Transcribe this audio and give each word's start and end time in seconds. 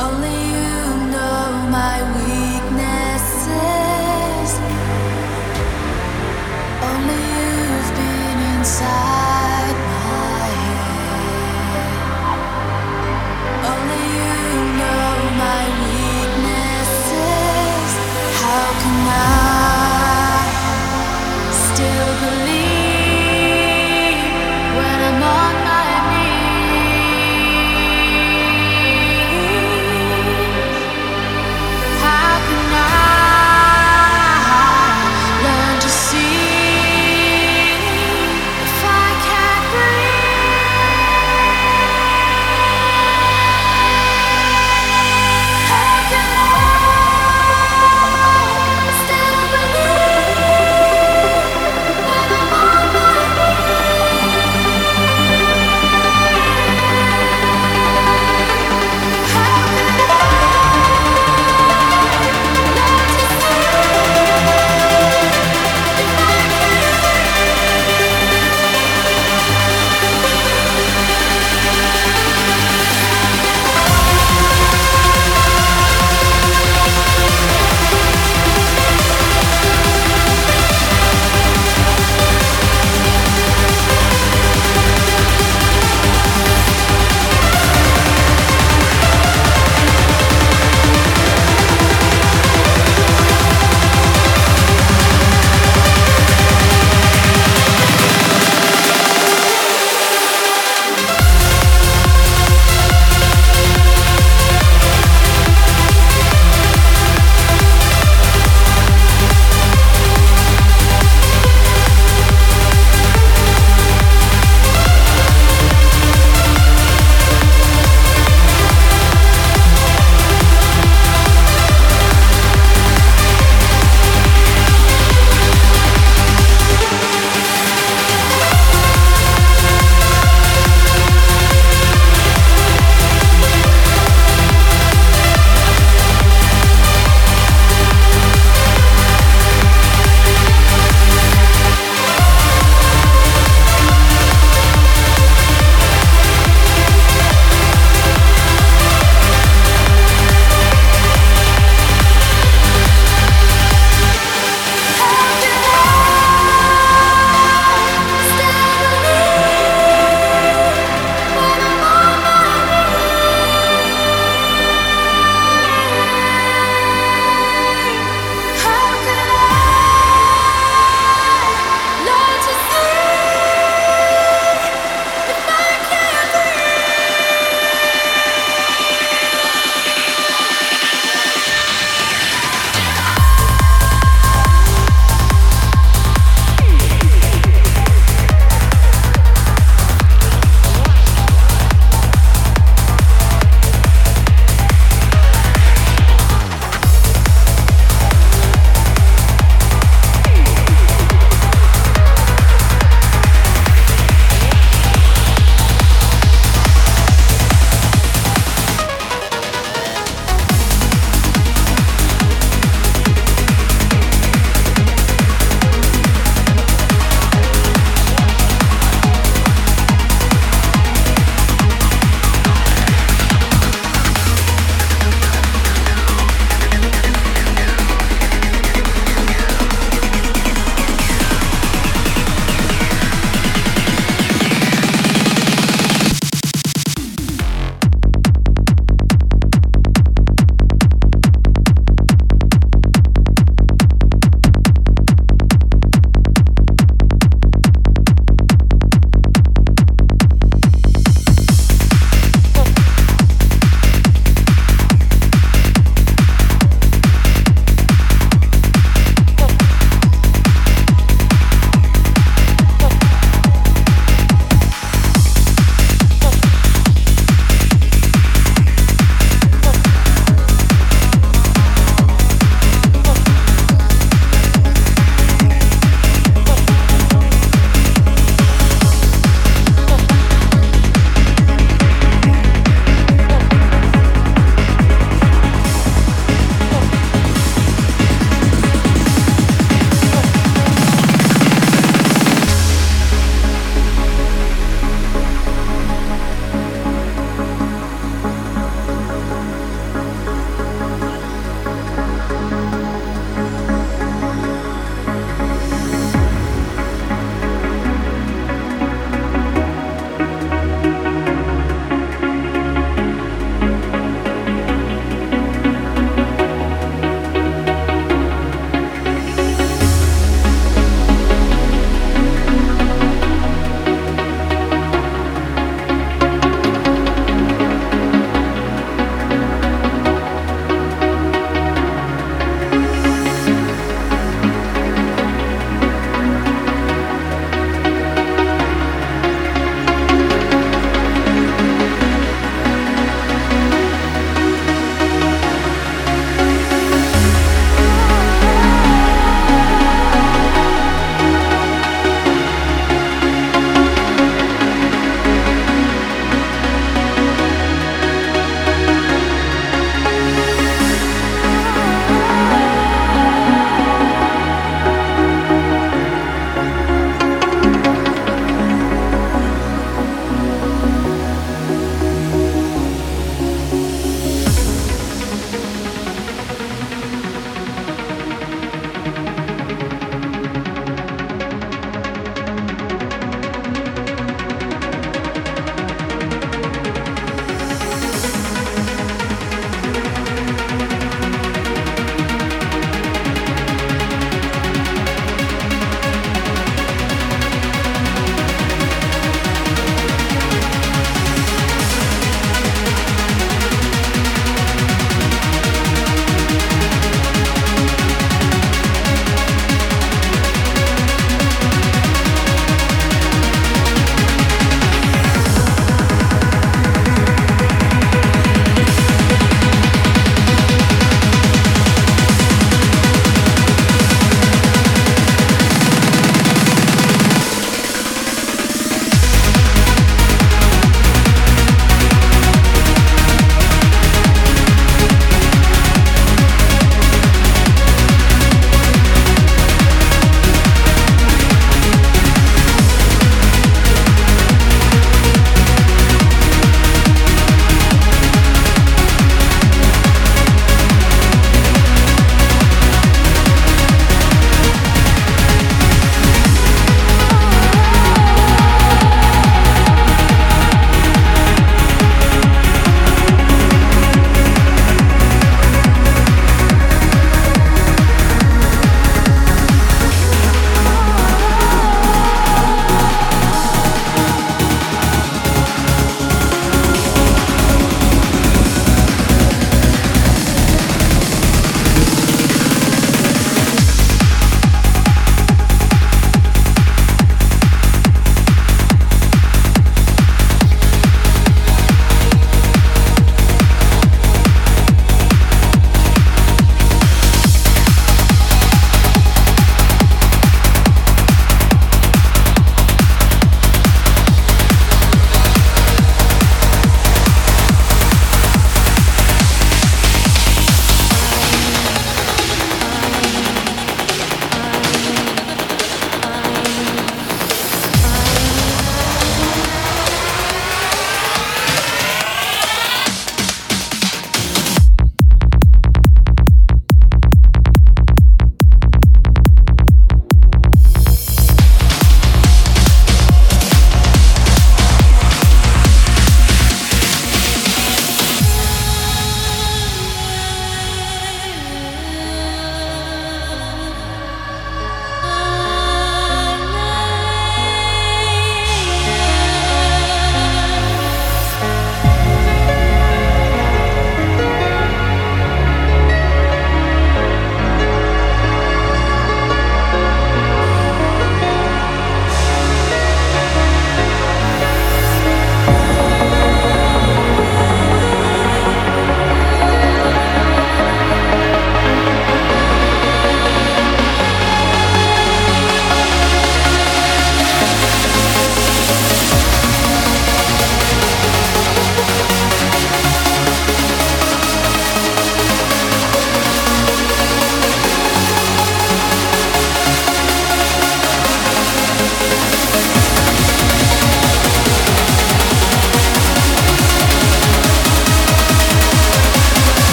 Only 0.00 0.29